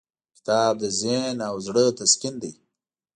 کتاب 0.35 0.73
د 0.81 0.85
ذهن 1.01 1.37
او 1.49 1.55
زړه 1.67 1.85
تسکین 1.99 2.35
دی. 2.43 2.53